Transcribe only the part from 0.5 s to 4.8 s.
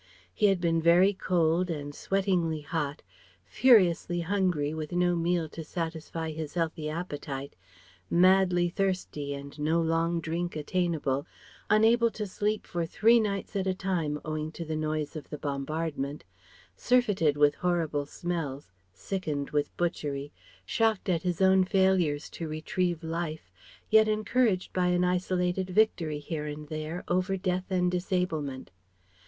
been very cold and sweatingly hot, furiously hungry